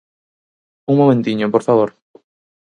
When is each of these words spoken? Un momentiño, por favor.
Un 0.91 0.95
momentiño, 1.01 1.51
por 1.53 1.61
favor. 1.67 1.89